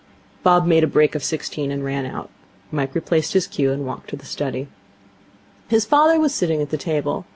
[0.41, 2.31] Bob made a break of sixteen, and ran out.
[2.71, 4.67] Mike replaced his cue, and walked to the study.
[5.67, 7.27] His father was sitting at the table.